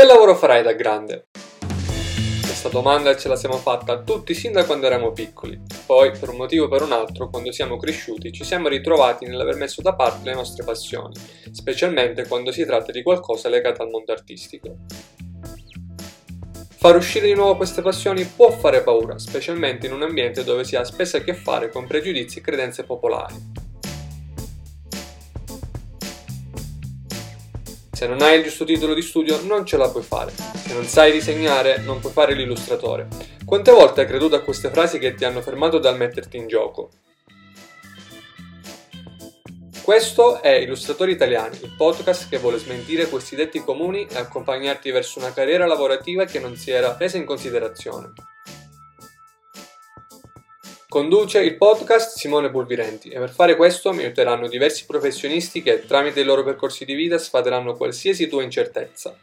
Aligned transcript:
Che 0.00 0.06
lavoro 0.06 0.34
farai 0.34 0.62
da 0.62 0.72
grande? 0.72 1.26
Questa 2.40 2.70
domanda 2.70 3.14
ce 3.18 3.28
la 3.28 3.36
siamo 3.36 3.56
fatta 3.56 4.00
tutti 4.00 4.32
sin 4.32 4.50
da 4.50 4.64
quando 4.64 4.86
eravamo 4.86 5.12
piccoli. 5.12 5.60
Poi, 5.84 6.12
per 6.18 6.30
un 6.30 6.36
motivo 6.36 6.64
o 6.64 6.68
per 6.68 6.80
un 6.80 6.92
altro, 6.92 7.28
quando 7.28 7.52
siamo 7.52 7.76
cresciuti, 7.76 8.32
ci 8.32 8.42
siamo 8.42 8.68
ritrovati 8.68 9.26
nell'aver 9.26 9.56
messo 9.56 9.82
da 9.82 9.94
parte 9.94 10.26
le 10.26 10.34
nostre 10.34 10.64
passioni, 10.64 11.14
specialmente 11.52 12.26
quando 12.26 12.50
si 12.50 12.64
tratta 12.64 12.92
di 12.92 13.02
qualcosa 13.02 13.50
legato 13.50 13.82
al 13.82 13.90
mondo 13.90 14.10
artistico. 14.12 14.74
Far 16.78 16.96
uscire 16.96 17.26
di 17.26 17.34
nuovo 17.34 17.56
queste 17.56 17.82
passioni 17.82 18.24
può 18.24 18.50
fare 18.52 18.80
paura, 18.80 19.18
specialmente 19.18 19.86
in 19.86 19.92
un 19.92 20.00
ambiente 20.00 20.44
dove 20.44 20.64
si 20.64 20.76
ha 20.76 20.84
spesso 20.84 21.18
a 21.18 21.20
che 21.20 21.34
fare 21.34 21.68
con 21.68 21.86
pregiudizi 21.86 22.38
e 22.38 22.40
credenze 22.40 22.84
popolari. 22.84 23.59
Se 28.00 28.06
non 28.06 28.22
hai 28.22 28.38
il 28.38 28.44
giusto 28.44 28.64
titolo 28.64 28.94
di 28.94 29.02
studio 29.02 29.42
non 29.42 29.66
ce 29.66 29.76
la 29.76 29.90
puoi 29.90 30.02
fare. 30.02 30.32
Se 30.32 30.72
non 30.72 30.86
sai 30.86 31.12
disegnare 31.12 31.82
non 31.82 32.00
puoi 32.00 32.14
fare 32.14 32.32
l'illustratore. 32.32 33.06
Quante 33.44 33.72
volte 33.72 34.00
hai 34.00 34.06
creduto 34.06 34.36
a 34.36 34.40
queste 34.40 34.70
frasi 34.70 34.98
che 34.98 35.12
ti 35.12 35.26
hanno 35.26 35.42
fermato 35.42 35.78
dal 35.78 35.98
metterti 35.98 36.38
in 36.38 36.46
gioco? 36.46 36.92
Questo 39.82 40.40
è 40.40 40.52
Illustratori 40.52 41.12
Italiani, 41.12 41.58
il 41.60 41.74
podcast 41.76 42.30
che 42.30 42.38
vuole 42.38 42.56
smentire 42.56 43.06
questi 43.06 43.36
detti 43.36 43.62
comuni 43.62 44.06
e 44.06 44.16
accompagnarti 44.16 44.90
verso 44.90 45.18
una 45.18 45.34
carriera 45.34 45.66
lavorativa 45.66 46.24
che 46.24 46.38
non 46.38 46.56
si 46.56 46.70
era 46.70 46.92
presa 46.92 47.18
in 47.18 47.26
considerazione. 47.26 48.14
Conduce 50.90 51.40
il 51.40 51.56
podcast 51.56 52.18
Simone 52.18 52.50
Pulvirenti 52.50 53.10
e 53.10 53.18
per 53.20 53.30
fare 53.30 53.54
questo 53.54 53.92
mi 53.92 54.02
aiuteranno 54.02 54.48
diversi 54.48 54.86
professionisti 54.86 55.62
che 55.62 55.86
tramite 55.86 56.18
i 56.18 56.24
loro 56.24 56.42
percorsi 56.42 56.84
di 56.84 56.94
vita 56.94 57.16
sfateranno 57.16 57.76
qualsiasi 57.76 58.26
tua 58.26 58.42
incertezza. 58.42 59.16